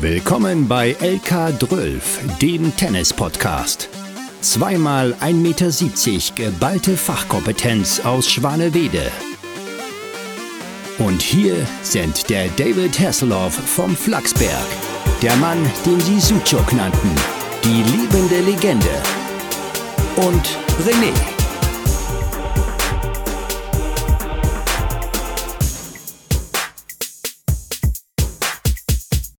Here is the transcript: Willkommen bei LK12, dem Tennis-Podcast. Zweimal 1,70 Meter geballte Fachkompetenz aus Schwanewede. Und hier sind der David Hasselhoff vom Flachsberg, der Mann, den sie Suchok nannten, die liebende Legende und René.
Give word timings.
Willkommen 0.00 0.66
bei 0.66 0.96
LK12, 1.00 2.00
dem 2.40 2.76
Tennis-Podcast. 2.76 3.88
Zweimal 4.40 5.14
1,70 5.20 5.32
Meter 5.34 6.50
geballte 6.50 6.96
Fachkompetenz 6.96 8.00
aus 8.00 8.28
Schwanewede. 8.28 9.10
Und 10.98 11.22
hier 11.22 11.54
sind 11.82 12.28
der 12.28 12.48
David 12.56 12.98
Hasselhoff 12.98 13.54
vom 13.54 13.96
Flachsberg, 13.96 14.66
der 15.22 15.36
Mann, 15.36 15.58
den 15.86 16.00
sie 16.00 16.20
Suchok 16.20 16.72
nannten, 16.72 17.10
die 17.62 17.82
liebende 17.82 18.40
Legende 18.40 19.02
und 20.16 20.58
René. 20.84 21.33